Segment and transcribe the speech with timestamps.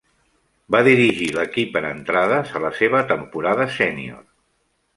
[0.75, 4.21] Va dirigir l'equip en entrades a la seva temporada sénior.